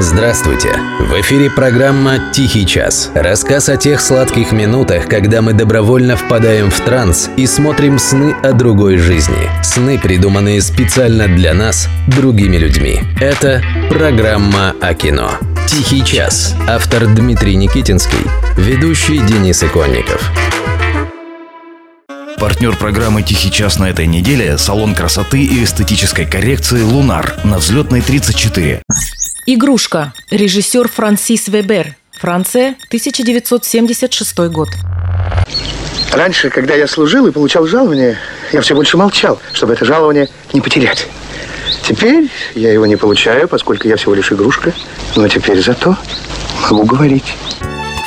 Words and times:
Здравствуйте! 0.00 0.78
В 1.00 1.20
эфире 1.22 1.50
программа 1.50 2.30
«Тихий 2.32 2.64
час». 2.64 3.10
Рассказ 3.16 3.68
о 3.68 3.76
тех 3.76 4.00
сладких 4.00 4.52
минутах, 4.52 5.08
когда 5.08 5.42
мы 5.42 5.54
добровольно 5.54 6.16
впадаем 6.16 6.70
в 6.70 6.80
транс 6.80 7.28
и 7.36 7.48
смотрим 7.48 7.98
сны 7.98 8.32
о 8.44 8.52
другой 8.52 8.98
жизни. 8.98 9.50
Сны, 9.64 9.98
придуманные 9.98 10.62
специально 10.62 11.26
для 11.26 11.52
нас, 11.52 11.88
другими 12.06 12.58
людьми. 12.58 13.00
Это 13.20 13.60
программа 13.90 14.72
о 14.80 14.94
кино. 14.94 15.32
«Тихий 15.66 16.04
час». 16.04 16.54
Автор 16.68 17.08
Дмитрий 17.08 17.56
Никитинский. 17.56 18.24
Ведущий 18.56 19.18
Денис 19.18 19.64
Иконников. 19.64 20.30
Партнер 22.38 22.76
программы 22.76 23.24
«Тихий 23.24 23.50
час» 23.50 23.80
на 23.80 23.90
этой 23.90 24.06
неделе– 24.06 24.56
салон 24.58 24.94
красоты 24.94 25.42
и 25.42 25.64
эстетической 25.64 26.24
коррекции 26.24 26.82
«Лунар» 26.82 27.34
на 27.42 27.58
взлетной 27.58 28.00
34. 28.00 28.82
Игрушка. 29.50 30.12
Режиссер 30.30 30.88
Франсис 30.88 31.48
Вебер. 31.48 31.96
Франция, 32.12 32.76
1976 32.88 34.36
год. 34.50 34.68
Раньше, 36.12 36.50
когда 36.50 36.74
я 36.74 36.86
служил 36.86 37.26
и 37.26 37.30
получал 37.30 37.66
жалование, 37.66 38.18
я 38.52 38.60
все 38.60 38.74
больше 38.74 38.98
молчал, 38.98 39.40
чтобы 39.54 39.72
это 39.72 39.86
жалование 39.86 40.28
не 40.52 40.60
потерять. 40.60 41.08
Теперь 41.80 42.28
я 42.54 42.70
его 42.70 42.84
не 42.84 42.96
получаю, 42.96 43.48
поскольку 43.48 43.88
я 43.88 43.96
всего 43.96 44.12
лишь 44.12 44.30
игрушка. 44.30 44.74
Но 45.16 45.26
теперь 45.28 45.62
зато 45.62 45.96
могу 46.64 46.84
говорить. 46.84 47.34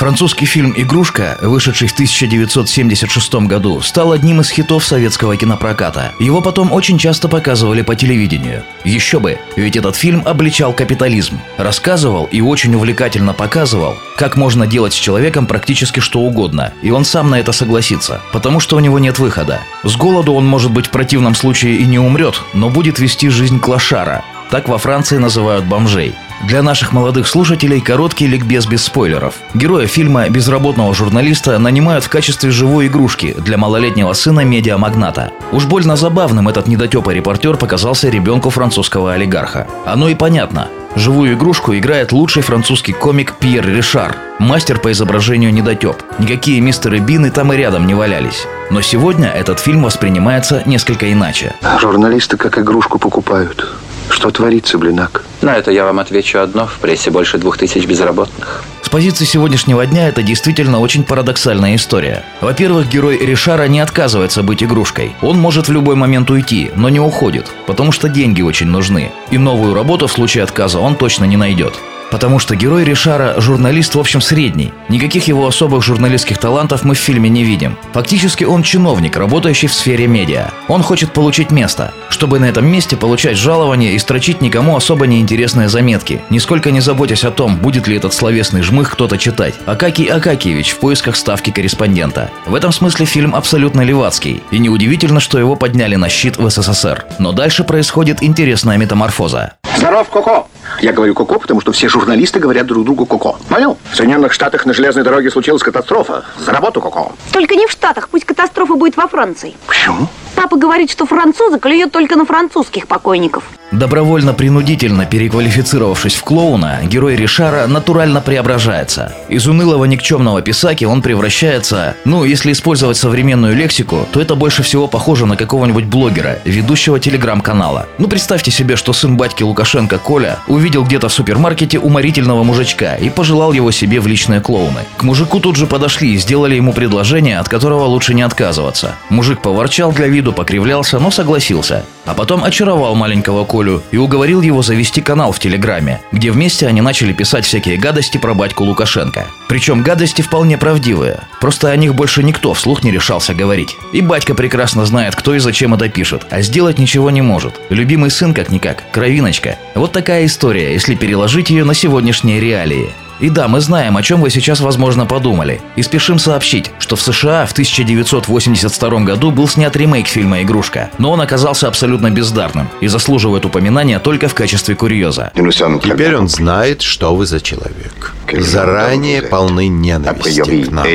Французский 0.00 0.46
фильм 0.46 0.72
«Игрушка», 0.74 1.36
вышедший 1.42 1.86
в 1.86 1.92
1976 1.92 3.34
году, 3.46 3.82
стал 3.82 4.12
одним 4.12 4.40
из 4.40 4.48
хитов 4.48 4.82
советского 4.82 5.36
кинопроката. 5.36 6.14
Его 6.18 6.40
потом 6.40 6.72
очень 6.72 6.96
часто 6.96 7.28
показывали 7.28 7.82
по 7.82 7.94
телевидению. 7.94 8.64
Еще 8.82 9.20
бы, 9.20 9.36
ведь 9.56 9.76
этот 9.76 9.96
фильм 9.96 10.22
обличал 10.24 10.72
капитализм. 10.72 11.38
Рассказывал 11.58 12.24
и 12.32 12.40
очень 12.40 12.74
увлекательно 12.74 13.34
показывал, 13.34 13.98
как 14.16 14.38
можно 14.38 14.66
делать 14.66 14.94
с 14.94 14.96
человеком 14.96 15.44
практически 15.46 16.00
что 16.00 16.20
угодно, 16.20 16.72
и 16.80 16.90
он 16.90 17.04
сам 17.04 17.28
на 17.28 17.38
это 17.38 17.52
согласится, 17.52 18.22
потому 18.32 18.58
что 18.58 18.76
у 18.76 18.80
него 18.80 18.98
нет 18.98 19.18
выхода. 19.18 19.60
С 19.84 19.96
голоду 19.96 20.32
он, 20.32 20.46
может 20.46 20.70
быть, 20.70 20.86
в 20.86 20.90
противном 20.90 21.34
случае 21.34 21.76
и 21.76 21.84
не 21.84 21.98
умрет, 21.98 22.40
но 22.54 22.70
будет 22.70 23.00
вести 23.00 23.28
жизнь 23.28 23.60
клошара. 23.60 24.24
Так 24.50 24.68
во 24.68 24.78
Франции 24.78 25.16
называют 25.16 25.64
бомжей. 25.64 26.14
Для 26.42 26.62
наших 26.62 26.92
молодых 26.92 27.28
слушателей 27.28 27.80
короткий 27.80 28.26
ликбез 28.26 28.66
без 28.66 28.82
спойлеров. 28.82 29.34
Героя 29.54 29.86
фильма 29.86 30.28
безработного 30.28 30.92
журналиста 30.94 31.58
нанимают 31.58 32.04
в 32.04 32.08
качестве 32.08 32.50
живой 32.50 32.88
игрушки 32.88 33.36
для 33.38 33.58
малолетнего 33.58 34.12
сына 34.14 34.40
медиамагната. 34.40 35.30
Уж 35.52 35.66
больно 35.66 35.96
забавным 35.96 36.48
этот 36.48 36.66
недотепый 36.66 37.14
репортер 37.14 37.56
показался 37.56 38.08
ребенку 38.08 38.50
французского 38.50 39.12
олигарха. 39.12 39.68
Оно 39.84 40.08
и 40.08 40.14
понятно. 40.14 40.68
Живую 40.96 41.34
игрушку 41.34 41.76
играет 41.76 42.10
лучший 42.10 42.42
французский 42.42 42.92
комик 42.92 43.34
Пьер 43.38 43.68
Ришар, 43.68 44.16
мастер 44.40 44.80
по 44.80 44.90
изображению 44.90 45.52
недотеп. 45.52 46.02
Никакие 46.18 46.60
мистеры 46.60 46.98
Бины 46.98 47.30
там 47.30 47.52
и 47.52 47.56
рядом 47.56 47.86
не 47.86 47.94
валялись. 47.94 48.46
Но 48.70 48.80
сегодня 48.80 49.28
этот 49.28 49.60
фильм 49.60 49.84
воспринимается 49.84 50.64
несколько 50.66 51.12
иначе. 51.12 51.54
Журналисты 51.80 52.36
как 52.36 52.58
игрушку 52.58 52.98
покупают. 52.98 53.68
Что 54.10 54.30
творится, 54.30 54.76
блинак? 54.76 55.24
На 55.40 55.56
это 55.56 55.70
я 55.70 55.84
вам 55.84 56.00
отвечу 56.00 56.40
одно. 56.40 56.66
В 56.66 56.78
прессе 56.80 57.10
больше 57.10 57.38
двух 57.38 57.56
тысяч 57.56 57.86
безработных. 57.86 58.64
С 58.82 58.88
позиции 58.88 59.24
сегодняшнего 59.24 59.86
дня 59.86 60.08
это 60.08 60.22
действительно 60.22 60.80
очень 60.80 61.04
парадоксальная 61.04 61.76
история. 61.76 62.24
Во-первых, 62.40 62.88
герой 62.88 63.18
Ришара 63.18 63.68
не 63.68 63.78
отказывается 63.78 64.42
быть 64.42 64.64
игрушкой. 64.64 65.14
Он 65.22 65.38
может 65.38 65.68
в 65.68 65.72
любой 65.72 65.94
момент 65.94 66.28
уйти, 66.28 66.72
но 66.74 66.88
не 66.88 66.98
уходит, 66.98 67.46
потому 67.66 67.92
что 67.92 68.08
деньги 68.08 68.42
очень 68.42 68.66
нужны. 68.66 69.12
И 69.30 69.38
новую 69.38 69.74
работу 69.74 70.08
в 70.08 70.12
случае 70.12 70.42
отказа 70.42 70.80
он 70.80 70.96
точно 70.96 71.24
не 71.24 71.36
найдет. 71.36 71.78
Потому 72.10 72.38
что 72.38 72.56
герой 72.56 72.84
Ришара– 72.84 73.34
журналист, 73.40 73.94
в 73.94 74.00
общем, 74.00 74.20
средний. 74.20 74.72
Никаких 74.88 75.28
его 75.28 75.46
особых 75.46 75.84
журналистских 75.84 76.38
талантов 76.38 76.84
мы 76.84 76.94
в 76.94 76.98
фильме 76.98 77.28
не 77.28 77.44
видим. 77.44 77.76
Фактически 77.92 78.44
он 78.44 78.62
чиновник, 78.62 79.16
работающий 79.16 79.68
в 79.68 79.74
сфере 79.74 80.06
медиа. 80.06 80.50
Он 80.68 80.82
хочет 80.82 81.12
получить 81.12 81.50
место, 81.50 81.92
чтобы 82.08 82.38
на 82.38 82.46
этом 82.46 82.66
месте 82.66 82.96
получать 82.96 83.36
жалование 83.36 83.94
и 83.94 83.98
строчить 83.98 84.40
никому 84.40 84.76
особо 84.76 85.06
неинтересные 85.06 85.68
заметки, 85.68 86.20
нисколько 86.30 86.70
не 86.70 86.80
заботясь 86.80 87.24
о 87.24 87.30
том, 87.30 87.56
будет 87.56 87.86
ли 87.86 87.96
этот 87.96 88.12
словесный 88.12 88.62
жмых 88.62 88.90
кто-то 88.90 89.16
читать. 89.18 89.54
Акакий 89.66 90.06
Акакиевич 90.06 90.70
в 90.70 90.78
поисках 90.78 91.16
ставки 91.16 91.50
корреспондента. 91.50 92.30
В 92.46 92.54
этом 92.54 92.72
смысле 92.72 93.06
фильм 93.06 93.34
абсолютно 93.34 93.82
левацкий, 93.82 94.42
и 94.50 94.58
неудивительно, 94.58 95.20
что 95.20 95.38
его 95.38 95.56
подняли 95.56 95.96
на 95.96 96.08
щит 96.08 96.36
в 96.36 96.50
СССР. 96.50 97.04
Но 97.18 97.32
дальше 97.32 97.64
происходит 97.64 98.22
интересная 98.22 98.76
метаморфоза. 98.76 99.54
Здоров, 99.76 100.08
Коко! 100.10 100.46
Я 100.80 100.92
говорю 100.92 101.14
Коко, 101.14 101.38
потому 101.38 101.60
что 101.60 101.72
все 101.72 101.88
журналисты 101.88 102.38
говорят 102.38 102.66
друг 102.66 102.84
другу 102.84 103.06
Коко. 103.06 103.36
Понял? 103.48 103.76
В 103.92 103.96
Соединенных 103.96 104.32
Штатах 104.32 104.66
на 104.66 104.72
железной 104.72 105.04
дороге 105.04 105.30
случилась 105.30 105.62
катастрофа. 105.62 106.24
За 106.38 106.52
работу 106.52 106.80
Коко. 106.80 107.12
Только 107.32 107.54
не 107.54 107.66
в 107.66 107.70
Штатах, 107.70 108.08
пусть 108.08 108.24
катастрофа 108.24 108.74
будет 108.74 108.96
во 108.96 109.08
Франции. 109.08 109.54
Почему? 109.66 110.08
Папа 110.34 110.56
говорит, 110.56 110.90
что 110.90 111.06
французы 111.06 111.58
клюют 111.58 111.92
только 111.92 112.16
на 112.16 112.24
французских 112.24 112.86
покойников. 112.86 113.44
Добровольно-принудительно 113.72 115.06
переквалифицировавшись 115.06 116.16
в 116.16 116.24
клоуна, 116.24 116.80
герой 116.82 117.14
Ришара 117.14 117.68
натурально 117.68 118.20
преображается. 118.20 119.14
Из 119.28 119.46
унылого 119.46 119.84
никчемного 119.84 120.42
писаки 120.42 120.84
он 120.84 121.02
превращается, 121.02 121.94
ну, 122.04 122.24
если 122.24 122.50
использовать 122.50 122.96
современную 122.96 123.54
лексику, 123.54 124.08
то 124.10 124.20
это 124.20 124.34
больше 124.34 124.64
всего 124.64 124.88
похоже 124.88 125.26
на 125.26 125.36
какого-нибудь 125.36 125.84
блогера, 125.84 126.40
ведущего 126.44 126.98
телеграм-канала. 126.98 127.86
Ну, 127.98 128.08
представьте 128.08 128.50
себе, 128.50 128.74
что 128.74 128.92
сын 128.92 129.16
батьки 129.16 129.44
Лукашенко 129.44 129.98
Коля 129.98 130.40
увидел 130.48 130.84
где-то 130.84 131.08
в 131.08 131.12
супермаркете 131.12 131.78
уморительного 131.78 132.42
мужичка 132.42 132.96
и 132.96 133.08
пожелал 133.08 133.52
его 133.52 133.70
себе 133.70 134.00
в 134.00 134.06
личные 134.08 134.40
клоуны. 134.40 134.80
К 134.96 135.04
мужику 135.04 135.38
тут 135.38 135.54
же 135.54 135.68
подошли 135.68 136.14
и 136.14 136.18
сделали 136.18 136.56
ему 136.56 136.72
предложение, 136.72 137.38
от 137.38 137.48
которого 137.48 137.84
лучше 137.84 138.14
не 138.14 138.22
отказываться. 138.22 138.96
Мужик 139.10 139.40
поворчал 139.40 139.92
для 139.92 140.08
виду, 140.08 140.32
покривлялся, 140.32 140.98
но 140.98 141.12
согласился. 141.12 141.84
А 142.06 142.14
потом 142.14 142.44
очаровал 142.44 142.94
маленького 142.94 143.44
Колю 143.44 143.82
и 143.90 143.96
уговорил 143.96 144.40
его 144.40 144.62
завести 144.62 145.00
канал 145.00 145.32
в 145.32 145.38
Телеграме, 145.38 146.00
где 146.12 146.30
вместе 146.30 146.66
они 146.66 146.80
начали 146.80 147.12
писать 147.12 147.44
всякие 147.44 147.76
гадости 147.76 148.18
про 148.18 148.34
батьку 148.34 148.64
Лукашенко. 148.64 149.26
Причем 149.48 149.82
гадости 149.82 150.22
вполне 150.22 150.58
правдивые, 150.58 151.20
просто 151.40 151.68
о 151.68 151.76
них 151.76 151.94
больше 151.94 152.22
никто 152.22 152.54
вслух 152.54 152.82
не 152.82 152.90
решался 152.90 153.34
говорить. 153.34 153.76
И 153.92 154.00
батька 154.00 154.34
прекрасно 154.34 154.86
знает, 154.86 155.14
кто 155.14 155.34
и 155.34 155.38
зачем 155.38 155.74
это 155.74 155.88
пишет, 155.88 156.26
а 156.30 156.40
сделать 156.42 156.78
ничего 156.78 157.10
не 157.10 157.22
может. 157.22 157.60
Любимый 157.68 158.10
сын 158.10 158.34
как-никак, 158.34 158.84
кровиночка. 158.92 159.58
Вот 159.74 159.92
такая 159.92 160.26
история, 160.26 160.72
если 160.72 160.94
переложить 160.94 161.50
ее 161.50 161.64
на 161.64 161.74
сегодняшние 161.74 162.40
реалии. 162.40 162.90
И 163.20 163.28
да, 163.28 163.48
мы 163.48 163.60
знаем, 163.60 163.96
о 163.96 164.02
чем 164.02 164.20
вы 164.20 164.30
сейчас, 164.30 164.60
возможно, 164.60 165.06
подумали. 165.06 165.60
И 165.76 165.82
спешим 165.82 166.18
сообщить, 166.18 166.70
что 166.78 166.96
в 166.96 167.02
США 167.02 167.44
в 167.46 167.52
1982 167.52 169.00
году 169.00 169.30
был 169.30 169.46
снят 169.46 169.74
ремейк 169.76 170.06
фильма 170.06 170.42
«Игрушка», 170.42 170.90
но 170.98 171.10
он 171.10 171.20
оказался 171.20 171.68
абсолютно 171.68 172.10
бездарным 172.10 172.68
и 172.80 172.88
заслуживает 172.88 173.44
упоминания 173.44 173.98
только 173.98 174.28
в 174.28 174.34
качестве 174.34 174.74
курьеза. 174.74 175.32
Теперь 175.34 176.16
он 176.16 176.28
знает, 176.28 176.82
что 176.82 177.14
вы 177.14 177.26
за 177.26 177.40
человек. 177.40 178.14
Заранее 178.38 179.22
полны 179.22 179.68
ненависти 179.68 180.64
к 180.64 180.70
нам. 180.70 180.86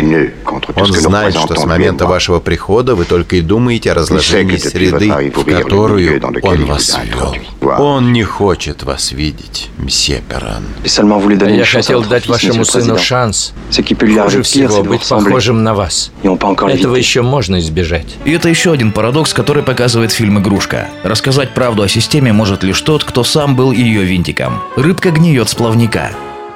Он 0.75 0.93
знает, 0.93 1.35
что 1.35 1.55
с 1.55 1.65
момента 1.65 2.05
вашего 2.05 2.39
прихода 2.39 2.95
вы 2.95 3.05
только 3.05 3.37
и 3.37 3.41
думаете 3.41 3.91
о 3.91 3.95
разложении 3.95 4.57
среды, 4.57 5.31
в 5.35 5.43
которую 5.45 6.21
он 6.41 6.65
вас 6.65 6.97
ввел. 7.03 7.35
Он 7.61 8.13
не 8.13 8.23
хочет 8.23 8.83
вас 8.83 9.11
видеть, 9.11 9.69
мсье 9.77 10.21
Перран. 10.27 10.63
Я 10.83 11.65
хотел 11.65 12.03
дать 12.03 12.27
вашему 12.27 12.65
сыну 12.65 12.97
шанс. 12.97 13.53
Хуже 13.71 14.43
всего 14.43 14.83
быть 14.83 15.07
похожим 15.07 15.63
на 15.63 15.73
вас. 15.73 16.11
Этого 16.23 16.95
еще 16.95 17.21
можно 17.21 17.59
избежать. 17.59 18.15
И 18.25 18.31
это 18.31 18.49
еще 18.49 18.71
один 18.71 18.91
парадокс, 18.91 19.33
который 19.33 19.63
показывает 19.63 20.11
фильм 20.11 20.39
«Игрушка». 20.39 20.89
Рассказать 21.03 21.53
правду 21.53 21.83
о 21.83 21.87
системе 21.87 22.33
может 22.33 22.63
лишь 22.63 22.81
тот, 22.81 23.03
кто 23.03 23.23
сам 23.23 23.55
был 23.55 23.71
ее 23.71 24.03
винтиком. 24.03 24.61
Рыбка 24.75 25.11
гниет 25.11 25.49
с 25.49 25.55
плавника. 25.55 26.11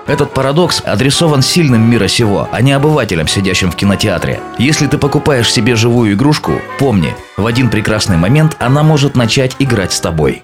Этот 0.10 0.34
парадокс 0.34 0.82
адресован 0.84 1.44
сильным 1.44 1.88
мира 1.88 2.08
сего, 2.08 2.50
а 2.52 2.62
не 2.64 2.72
обывателям, 2.72 3.28
сидящим 3.28 3.70
в 3.70 3.76
кинотеатре. 3.76 4.40
Если 4.58 4.88
ты 4.88 4.98
покупаешь 4.98 5.54
себе 5.54 5.76
живую 5.76 6.14
игрушку, 6.14 6.54
помни, 6.80 7.16
в 7.38 7.46
один 7.46 7.70
прекрасный 7.70 8.18
момент 8.18 8.58
она 8.60 8.82
может 8.82 9.16
начать 9.16 9.56
играть 9.60 9.94
с 9.94 10.02
тобой. 10.02 10.42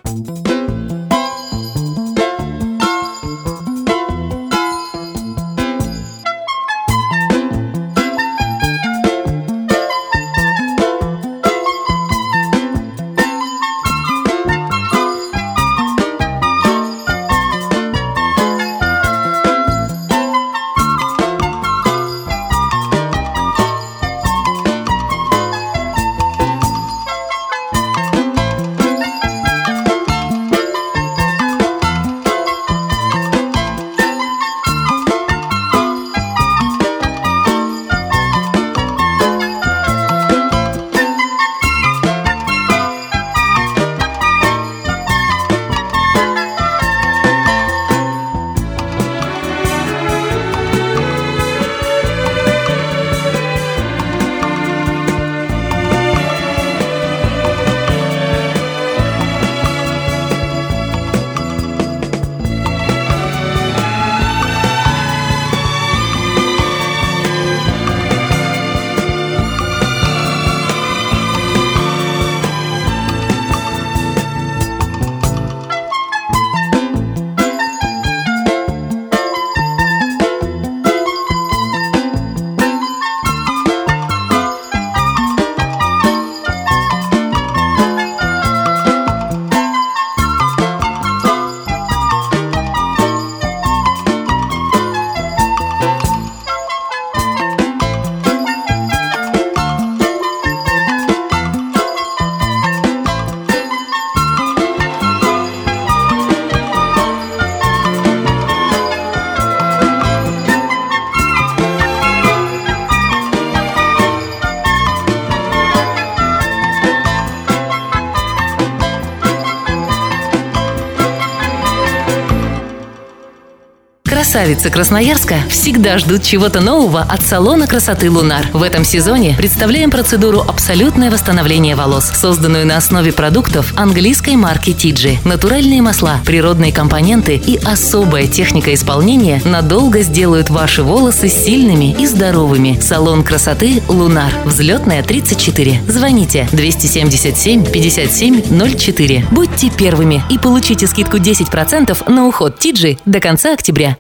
Красавицы 124.35 124.69
Красноярска 124.69 125.35
всегда 125.49 125.97
ждут 125.97 126.21
чего-то 126.23 126.59
нового 126.59 127.01
от 127.01 127.21
салона 127.21 127.67
красоты 127.67 128.11
«Лунар». 128.11 128.45
В 128.51 128.63
этом 128.63 128.83
сезоне 128.83 129.33
представляем 129.37 129.89
процедуру 129.89 130.41
«Абсолютное 130.41 131.09
восстановление 131.09 131.77
волос», 131.77 132.11
созданную 132.13 132.67
на 132.67 132.75
основе 132.75 133.13
продуктов 133.13 133.71
английской 133.77 134.35
марки 134.35 134.73
Тиджи. 134.73 135.19
Натуральные 135.23 135.81
масла, 135.81 136.19
природные 136.25 136.73
компоненты 136.73 137.37
и 137.37 137.57
особая 137.63 138.27
техника 138.27 138.73
исполнения 138.73 139.41
надолго 139.45 140.01
сделают 140.01 140.49
ваши 140.49 140.83
волосы 140.83 141.29
сильными 141.29 141.95
и 141.97 142.05
здоровыми. 142.05 142.77
Салон 142.81 143.23
красоты 143.23 143.81
«Лунар». 143.87 144.33
Взлетная 144.43 145.01
34. 145.01 145.83
Звоните 145.87 146.49
277 146.51 147.71
57 147.71 148.41
04. 148.77 149.27
Будьте 149.31 149.69
первыми 149.69 150.23
и 150.29 150.37
получите 150.37 150.87
скидку 150.87 151.19
10% 151.19 152.11
на 152.11 152.27
уход 152.27 152.59
Тиджи 152.59 152.97
до 153.05 153.21
конца 153.21 153.53
октября. 153.53 153.95